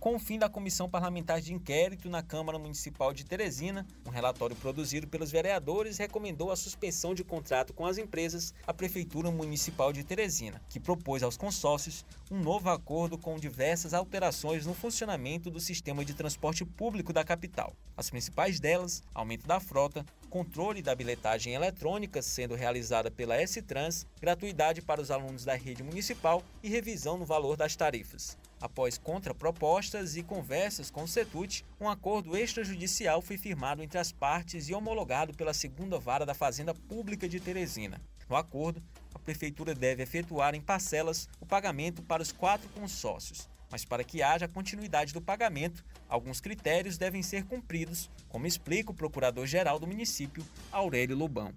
Com 0.00 0.16
o 0.16 0.18
fim 0.18 0.38
da 0.38 0.48
Comissão 0.48 0.88
Parlamentar 0.88 1.42
de 1.42 1.52
Inquérito 1.52 2.08
na 2.08 2.22
Câmara 2.22 2.58
Municipal 2.58 3.12
de 3.12 3.22
Teresina, 3.22 3.86
um 4.06 4.08
relatório 4.08 4.56
produzido 4.56 5.06
pelos 5.06 5.30
vereadores 5.30 5.98
recomendou 5.98 6.50
a 6.50 6.56
suspensão 6.56 7.14
de 7.14 7.22
contrato 7.22 7.74
com 7.74 7.84
as 7.84 7.98
empresas 7.98 8.54
à 8.66 8.72
Prefeitura 8.72 9.30
Municipal 9.30 9.92
de 9.92 10.02
Teresina, 10.02 10.58
que 10.70 10.80
propôs 10.80 11.22
aos 11.22 11.36
consórcios 11.36 12.02
um 12.30 12.40
novo 12.40 12.70
acordo 12.70 13.18
com 13.18 13.38
diversas 13.38 13.92
alterações 13.92 14.64
no 14.64 14.72
funcionamento 14.72 15.50
do 15.50 15.60
sistema 15.60 16.02
de 16.02 16.14
transporte 16.14 16.64
público 16.64 17.12
da 17.12 17.22
capital. 17.22 17.74
As 17.94 18.08
principais 18.08 18.58
delas, 18.58 19.02
aumento 19.12 19.46
da 19.46 19.60
frota, 19.60 20.06
controle 20.30 20.80
da 20.80 20.94
bilhetagem 20.94 21.52
eletrônica 21.52 22.22
sendo 22.22 22.54
realizada 22.54 23.10
pela 23.10 23.36
S-Trans, 23.36 24.06
gratuidade 24.18 24.80
para 24.80 25.02
os 25.02 25.10
alunos 25.10 25.44
da 25.44 25.54
rede 25.54 25.82
municipal 25.82 26.42
e 26.62 26.70
revisão 26.70 27.18
no 27.18 27.26
valor 27.26 27.54
das 27.54 27.76
tarifas. 27.76 28.38
Após 28.60 28.98
contrapropostas 28.98 30.16
e 30.16 30.22
conversas 30.22 30.90
com 30.90 31.04
o 31.04 31.08
CETUT, 31.08 31.64
um 31.80 31.88
acordo 31.88 32.36
extrajudicial 32.36 33.22
foi 33.22 33.38
firmado 33.38 33.82
entre 33.82 33.98
as 33.98 34.12
partes 34.12 34.68
e 34.68 34.74
homologado 34.74 35.32
pela 35.32 35.54
segunda 35.54 35.98
vara 35.98 36.26
da 36.26 36.34
Fazenda 36.34 36.74
Pública 36.74 37.26
de 37.26 37.40
Teresina. 37.40 37.98
No 38.28 38.36
acordo, 38.36 38.82
a 39.14 39.18
Prefeitura 39.18 39.74
deve 39.74 40.02
efetuar 40.02 40.54
em 40.54 40.60
parcelas 40.60 41.26
o 41.40 41.46
pagamento 41.46 42.02
para 42.02 42.22
os 42.22 42.32
quatro 42.32 42.68
consórcios. 42.68 43.48
Mas 43.70 43.84
para 43.84 44.04
que 44.04 44.22
haja 44.22 44.46
continuidade 44.46 45.14
do 45.14 45.22
pagamento, 45.22 45.82
alguns 46.08 46.40
critérios 46.40 46.98
devem 46.98 47.22
ser 47.22 47.44
cumpridos, 47.44 48.10
como 48.28 48.46
explica 48.46 48.90
o 48.90 48.94
Procurador-Geral 48.94 49.78
do 49.78 49.86
município, 49.86 50.44
Aurélio 50.70 51.16
Lobão. 51.16 51.54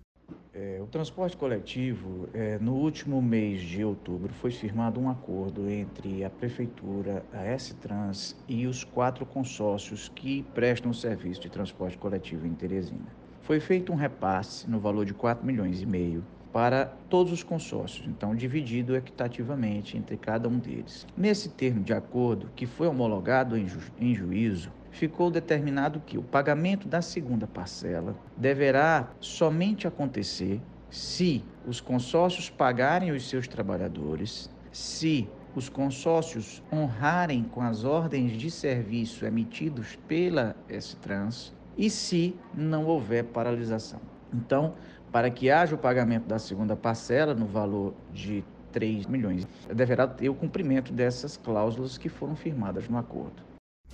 É, 0.53 0.79
o 0.81 0.85
transporte 0.85 1.35
coletivo, 1.35 2.29
é, 2.31 2.59
no 2.59 2.75
último 2.75 3.19
mês 3.21 3.61
de 3.61 3.83
outubro, 3.83 4.31
foi 4.33 4.51
firmado 4.51 4.99
um 4.99 5.09
acordo 5.09 5.67
entre 5.67 6.23
a 6.23 6.29
Prefeitura, 6.29 7.25
a 7.33 7.43
S-Trans 7.43 8.35
e 8.47 8.67
os 8.67 8.83
quatro 8.83 9.25
consórcios 9.25 10.09
que 10.09 10.43
prestam 10.53 10.91
o 10.91 10.93
serviço 10.93 11.41
de 11.41 11.49
transporte 11.49 11.97
coletivo 11.97 12.45
em 12.45 12.53
Teresina. 12.53 13.07
Foi 13.41 13.59
feito 13.59 13.91
um 13.91 13.95
repasse 13.95 14.69
no 14.69 14.79
valor 14.79 15.05
de 15.05 15.13
4 15.13 15.45
milhões 15.45 15.81
e 15.81 15.85
meio 15.87 16.23
para 16.53 16.85
todos 17.09 17.33
os 17.33 17.41
consórcios, 17.41 18.07
então 18.07 18.35
dividido 18.35 18.95
equitativamente 18.95 19.97
entre 19.97 20.15
cada 20.15 20.47
um 20.47 20.59
deles. 20.59 21.07
Nesse 21.17 21.49
termo 21.49 21.83
de 21.83 21.93
acordo, 21.93 22.47
que 22.55 22.67
foi 22.67 22.87
homologado 22.87 23.57
em, 23.57 23.67
ju 23.67 23.79
em 23.99 24.13
juízo, 24.13 24.71
ficou 24.93 25.29
determinado 25.29 25.99
que 25.99 26.17
o 26.17 26.23
pagamento 26.23 26.87
da 26.87 27.01
segunda 27.01 27.47
parcela 27.47 28.15
deverá 28.37 29.09
somente 29.19 29.87
acontecer 29.87 30.61
se 30.89 31.43
os 31.67 31.81
consórcios 31.81 32.49
pagarem 32.49 33.11
os 33.11 33.27
seus 33.27 33.47
trabalhadores, 33.47 34.49
se 34.71 35.27
os 35.55 35.67
consórcios 35.67 36.63
honrarem 36.71 37.43
com 37.43 37.61
as 37.61 37.83
ordens 37.83 38.33
de 38.33 38.49
serviço 38.49 39.25
emitidos 39.25 39.97
pela 40.07 40.55
S-Trans 40.69 41.53
e 41.75 41.89
se 41.89 42.35
não 42.53 42.85
houver 42.85 43.23
paralisação. 43.25 43.99
Então, 44.31 44.75
para 45.11 45.29
que 45.29 45.49
haja 45.49 45.75
o 45.75 45.77
pagamento 45.77 46.27
da 46.27 46.37
segunda 46.37 46.75
parcela 46.75 47.33
no 47.33 47.45
valor 47.47 47.93
de 48.11 48.43
3 48.71 49.07
milhões, 49.07 49.47
deverá 49.73 50.07
ter 50.07 50.29
o 50.29 50.35
cumprimento 50.35 50.93
dessas 50.93 51.37
cláusulas 51.37 51.97
que 51.97 52.09
foram 52.09 52.35
firmadas 52.35 52.87
no 52.87 52.97
acordo. 52.97 53.52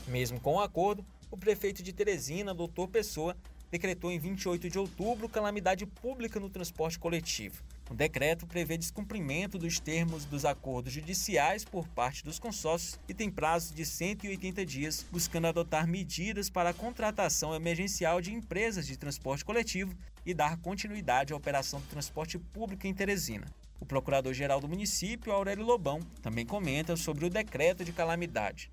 Mesmo 0.10 0.40
com 0.40 0.56
o 0.56 0.60
acordo, 0.60 1.06
o 1.30 1.38
prefeito 1.38 1.84
de 1.84 1.94
Teresina, 1.94 2.52
doutor 2.52 2.88
Pessoa, 2.88 3.38
decretou 3.70 4.12
em 4.12 4.18
28 4.18 4.68
de 4.68 4.80
outubro 4.80 5.30
calamidade 5.30 5.86
pública 5.86 6.40
no 6.40 6.50
transporte 6.50 6.98
coletivo. 6.98 7.62
O 7.92 7.94
decreto 7.94 8.48
prevê 8.48 8.76
descumprimento 8.76 9.60
dos 9.60 9.80
termos 9.80 10.26
dos 10.26 10.46
acordos 10.46 10.94
judiciais 10.94 11.64
por 11.64 11.88
parte 11.90 12.24
dos 12.24 12.40
consórcios 12.40 13.00
e 13.08 13.14
tem 13.14 13.30
prazo 13.30 13.76
de 13.76 13.86
180 13.86 14.66
dias, 14.66 15.06
buscando 15.12 15.46
adotar 15.46 15.88
medidas 15.88 16.50
para 16.50 16.72
a 16.72 16.74
contratação 16.74 17.54
emergencial 17.54 18.20
de 18.20 18.34
empresas 18.34 18.88
de 18.88 18.98
transporte 18.98 19.46
coletivo 19.46 19.96
e 20.26 20.34
dar 20.34 20.58
continuidade 20.58 21.34
à 21.34 21.36
operação 21.36 21.80
do 21.80 21.88
transporte 21.88 22.40
público 22.40 22.88
em 22.88 22.94
Teresina. 22.96 23.46
O 23.80 23.86
procurador-geral 23.86 24.60
do 24.60 24.68
município, 24.68 25.32
Aurélio 25.32 25.64
Lobão, 25.64 26.00
também 26.24 26.48
comenta 26.48 26.98
sobre 26.98 27.26
o 27.26 27.30
decreto 27.30 27.86
de 27.86 27.92
calamidade. 27.92 28.72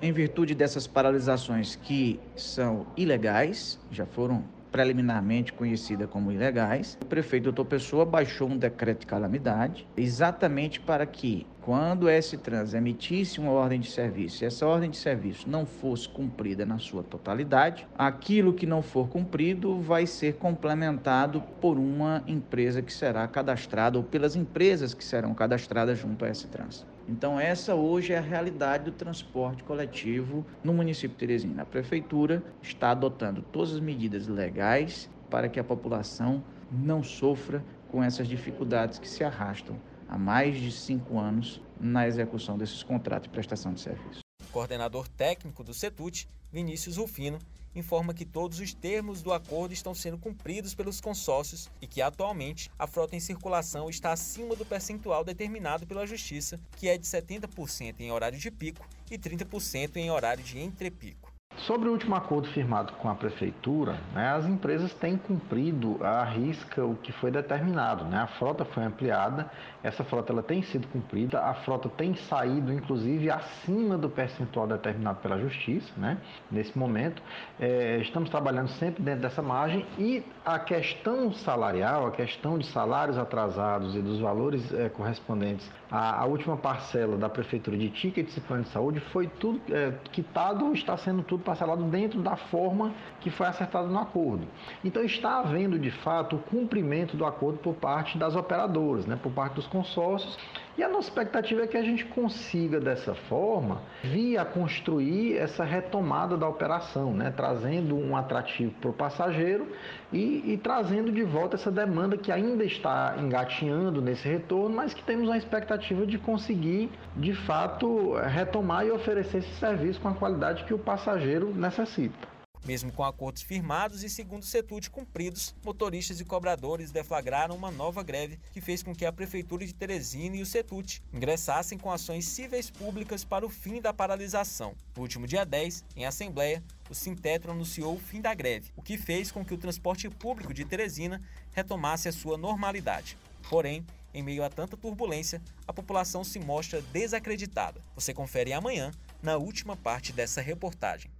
Em 0.00 0.12
virtude 0.12 0.54
dessas 0.54 0.86
paralisações 0.86 1.74
que 1.74 2.20
são 2.36 2.86
ilegais, 2.96 3.78
já 3.90 4.04
foram 4.04 4.44
preliminarmente 4.70 5.54
conhecidas 5.54 6.06
como 6.10 6.30
ilegais, 6.30 6.98
o 7.02 7.06
prefeito 7.06 7.44
doutor 7.44 7.64
Pessoa 7.64 8.04
baixou 8.04 8.46
um 8.46 8.58
decreto 8.58 9.00
de 9.00 9.06
calamidade 9.06 9.88
exatamente 9.96 10.80
para 10.80 11.06
que, 11.06 11.46
quando 11.66 12.04
o 12.04 12.08
S-Trans 12.08 12.74
emitisse 12.74 13.40
uma 13.40 13.50
ordem 13.50 13.80
de 13.80 13.90
serviço 13.90 14.44
e 14.44 14.46
essa 14.46 14.64
ordem 14.64 14.88
de 14.88 14.96
serviço 14.96 15.50
não 15.50 15.66
fosse 15.66 16.08
cumprida 16.08 16.64
na 16.64 16.78
sua 16.78 17.02
totalidade, 17.02 17.88
aquilo 17.98 18.54
que 18.54 18.64
não 18.64 18.80
for 18.80 19.08
cumprido 19.08 19.80
vai 19.80 20.06
ser 20.06 20.34
complementado 20.34 21.42
por 21.60 21.76
uma 21.76 22.22
empresa 22.24 22.80
que 22.80 22.92
será 22.92 23.26
cadastrada 23.26 23.98
ou 23.98 24.04
pelas 24.04 24.36
empresas 24.36 24.94
que 24.94 25.02
serão 25.02 25.34
cadastradas 25.34 25.98
junto 25.98 26.24
a 26.24 26.28
S-Trans. 26.28 26.86
Então, 27.08 27.38
essa 27.40 27.74
hoje 27.74 28.12
é 28.12 28.18
a 28.18 28.20
realidade 28.20 28.84
do 28.84 28.92
transporte 28.92 29.64
coletivo 29.64 30.46
no 30.62 30.72
município 30.72 31.16
de 31.16 31.26
Teresina. 31.26 31.62
A 31.62 31.66
prefeitura 31.66 32.44
está 32.62 32.92
adotando 32.92 33.42
todas 33.42 33.72
as 33.72 33.80
medidas 33.80 34.28
legais 34.28 35.10
para 35.28 35.48
que 35.48 35.58
a 35.58 35.64
população 35.64 36.44
não 36.70 37.02
sofra 37.02 37.60
com 37.90 38.04
essas 38.04 38.28
dificuldades 38.28 39.00
que 39.00 39.08
se 39.08 39.24
arrastam 39.24 39.76
há 40.08 40.18
mais 40.18 40.58
de 40.58 40.70
cinco 40.72 41.18
anos 41.18 41.60
na 41.80 42.06
execução 42.06 42.56
desses 42.56 42.82
contratos 42.82 43.28
de 43.28 43.32
prestação 43.32 43.72
de 43.72 43.80
serviço. 43.80 44.20
O 44.42 44.52
coordenador 44.52 45.08
técnico 45.08 45.62
do 45.62 45.74
CETUT, 45.74 46.28
Vinícius 46.52 46.96
Rufino, 46.96 47.38
informa 47.74 48.14
que 48.14 48.24
todos 48.24 48.58
os 48.58 48.72
termos 48.72 49.22
do 49.22 49.32
acordo 49.32 49.72
estão 49.72 49.94
sendo 49.94 50.18
cumpridos 50.18 50.74
pelos 50.74 51.00
consórcios 51.00 51.68
e 51.80 51.86
que 51.86 52.00
atualmente 52.00 52.70
a 52.78 52.86
frota 52.86 53.14
em 53.14 53.20
circulação 53.20 53.90
está 53.90 54.12
acima 54.12 54.56
do 54.56 54.64
percentual 54.64 55.22
determinado 55.22 55.86
pela 55.86 56.06
Justiça, 56.06 56.58
que 56.76 56.88
é 56.88 56.96
de 56.96 57.06
70% 57.06 58.00
em 58.00 58.10
horário 58.10 58.38
de 58.38 58.50
pico 58.50 58.86
e 59.10 59.18
30% 59.18 59.96
em 59.96 60.10
horário 60.10 60.42
de 60.42 60.58
entrepico. 60.58 61.35
Sobre 61.66 61.88
o 61.88 61.92
último 61.92 62.14
acordo 62.14 62.46
firmado 62.50 62.92
com 62.92 63.08
a 63.08 63.14
prefeitura, 63.16 63.96
né, 64.14 64.28
as 64.28 64.46
empresas 64.46 64.94
têm 64.94 65.16
cumprido 65.16 65.98
a 66.00 66.22
risca 66.22 66.84
o 66.84 66.94
que 66.94 67.10
foi 67.10 67.28
determinado. 67.28 68.04
Né? 68.04 68.18
A 68.18 68.28
frota 68.28 68.64
foi 68.64 68.84
ampliada, 68.84 69.50
essa 69.82 70.04
frota 70.04 70.32
ela 70.32 70.44
tem 70.44 70.62
sido 70.62 70.86
cumprida, 70.86 71.40
a 71.40 71.54
frota 71.54 71.88
tem 71.88 72.14
saído 72.14 72.72
inclusive 72.72 73.28
acima 73.28 73.98
do 73.98 74.08
percentual 74.08 74.68
determinado 74.68 75.18
pela 75.18 75.40
justiça. 75.40 75.92
Né? 75.96 76.18
Nesse 76.52 76.78
momento, 76.78 77.20
é, 77.58 77.98
estamos 78.00 78.30
trabalhando 78.30 78.68
sempre 78.68 79.02
dentro 79.02 79.22
dessa 79.22 79.42
margem 79.42 79.84
e 79.98 80.22
a 80.44 80.60
questão 80.60 81.32
salarial, 81.32 82.06
a 82.06 82.12
questão 82.12 82.58
de 82.58 82.66
salários 82.66 83.18
atrasados 83.18 83.96
e 83.96 84.00
dos 84.00 84.20
valores 84.20 84.72
é, 84.72 84.88
correspondentes 84.88 85.68
à, 85.90 86.22
à, 86.22 86.24
última 86.24 86.56
parcela 86.56 87.16
da 87.16 87.28
prefeitura 87.28 87.76
de 87.76 87.88
tickets 87.90 88.36
e 88.36 88.40
plano 88.40 88.64
de 88.64 88.70
saúde 88.70 89.00
foi 89.12 89.26
tudo 89.26 89.60
é, 89.72 89.92
quitado, 90.12 90.72
está 90.72 90.96
sendo 90.96 91.22
tudo 91.22 91.42
parcelado 91.42 91.84
dentro 91.84 92.20
da 92.20 92.36
forma 92.36 92.92
que 93.20 93.30
foi 93.30 93.46
acertada 93.46 93.86
no 93.86 93.98
acordo. 93.98 94.46
Então 94.84 95.02
está 95.04 95.40
havendo 95.40 95.78
de 95.78 95.90
fato 95.90 96.36
o 96.36 96.38
cumprimento 96.38 97.16
do 97.16 97.24
acordo 97.24 97.58
por 97.58 97.74
parte 97.74 98.18
das 98.18 98.34
operadoras, 98.34 99.06
né, 99.06 99.18
por 99.20 99.32
parte 99.32 99.54
dos 99.54 99.66
consórcios 99.66 100.38
e 100.78 100.82
a 100.82 100.88
nossa 100.88 101.08
expectativa 101.08 101.62
é 101.62 101.66
que 101.66 101.76
a 101.76 101.82
gente 101.82 102.04
consiga, 102.04 102.78
dessa 102.78 103.14
forma, 103.14 103.80
vir 104.02 104.36
a 104.36 104.44
construir 104.44 105.36
essa 105.38 105.64
retomada 105.64 106.36
da 106.36 106.46
operação, 106.46 107.14
né? 107.14 107.32
trazendo 107.34 107.96
um 107.96 108.14
atrativo 108.14 108.72
para 108.80 108.90
o 108.90 108.92
passageiro 108.92 109.66
e, 110.12 110.52
e, 110.52 110.60
trazendo 110.62 111.10
de 111.10 111.22
volta 111.22 111.56
essa 111.56 111.70
demanda 111.70 112.18
que 112.18 112.30
ainda 112.30 112.62
está 112.62 113.16
engatinhando 113.18 114.02
nesse 114.02 114.28
retorno, 114.28 114.76
mas 114.76 114.92
que 114.92 115.02
temos 115.02 115.30
a 115.30 115.38
expectativa 115.38 116.06
de 116.06 116.18
conseguir, 116.18 116.90
de 117.16 117.32
fato, 117.32 118.14
retomar 118.14 118.86
e 118.86 118.90
oferecer 118.90 119.38
esse 119.38 119.54
serviço 119.54 120.00
com 120.00 120.08
a 120.08 120.14
qualidade 120.14 120.64
que 120.64 120.74
o 120.74 120.78
passageiro 120.78 121.54
necessita. 121.54 122.35
Mesmo 122.66 122.90
com 122.90 123.04
acordos 123.04 123.42
firmados 123.42 124.02
e, 124.02 124.10
segundo 124.10 124.42
o 124.42 124.46
Setut, 124.46 124.90
cumpridos, 124.90 125.54
motoristas 125.64 126.18
e 126.18 126.24
cobradores 126.24 126.90
deflagraram 126.90 127.54
uma 127.54 127.70
nova 127.70 128.02
greve 128.02 128.40
que 128.52 128.60
fez 128.60 128.82
com 128.82 128.92
que 128.92 129.06
a 129.06 129.12
Prefeitura 129.12 129.64
de 129.64 129.72
Teresina 129.72 130.34
e 130.34 130.42
o 130.42 130.46
Setut 130.46 131.00
ingressassem 131.12 131.78
com 131.78 131.92
ações 131.92 132.26
cíveis 132.26 132.68
públicas 132.68 133.24
para 133.24 133.46
o 133.46 133.48
fim 133.48 133.80
da 133.80 133.94
paralisação. 133.94 134.74
No 134.96 135.02
último 135.02 135.28
dia 135.28 135.46
10, 135.46 135.84
em 135.94 136.06
Assembleia, 136.06 136.60
o 136.90 136.94
Sintetro 136.94 137.52
anunciou 137.52 137.94
o 137.94 138.00
fim 138.00 138.20
da 138.20 138.34
greve, 138.34 138.72
o 138.74 138.82
que 138.82 138.98
fez 138.98 139.30
com 139.30 139.44
que 139.44 139.54
o 139.54 139.58
transporte 139.58 140.10
público 140.10 140.52
de 140.52 140.64
Teresina 140.64 141.22
retomasse 141.52 142.08
a 142.08 142.12
sua 142.12 142.36
normalidade. 142.36 143.16
Porém, 143.48 143.86
em 144.12 144.24
meio 144.24 144.42
a 144.42 144.50
tanta 144.50 144.76
turbulência, 144.76 145.40
a 145.68 145.72
população 145.72 146.24
se 146.24 146.40
mostra 146.40 146.82
desacreditada. 146.82 147.80
Você 147.94 148.12
confere 148.12 148.52
amanhã, 148.52 148.90
na 149.22 149.36
última 149.36 149.76
parte 149.76 150.12
dessa 150.12 150.40
reportagem. 150.40 151.10